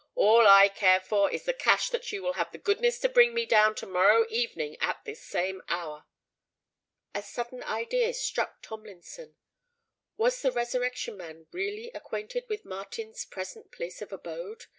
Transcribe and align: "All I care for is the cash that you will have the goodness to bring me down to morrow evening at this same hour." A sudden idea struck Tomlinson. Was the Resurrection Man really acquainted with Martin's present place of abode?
"All 0.15 0.47
I 0.47 0.67
care 0.67 0.99
for 0.99 1.29
is 1.29 1.43
the 1.45 1.53
cash 1.53 1.89
that 1.91 2.11
you 2.11 2.23
will 2.23 2.33
have 2.33 2.51
the 2.51 2.57
goodness 2.57 2.97
to 3.01 3.07
bring 3.07 3.35
me 3.35 3.45
down 3.45 3.75
to 3.75 3.85
morrow 3.85 4.25
evening 4.31 4.75
at 4.81 5.05
this 5.05 5.21
same 5.23 5.61
hour." 5.69 6.05
A 7.13 7.21
sudden 7.21 7.61
idea 7.61 8.11
struck 8.15 8.63
Tomlinson. 8.63 9.35
Was 10.17 10.41
the 10.41 10.51
Resurrection 10.51 11.17
Man 11.17 11.45
really 11.51 11.91
acquainted 11.93 12.45
with 12.49 12.65
Martin's 12.65 13.25
present 13.25 13.71
place 13.71 14.01
of 14.01 14.11
abode? 14.11 14.65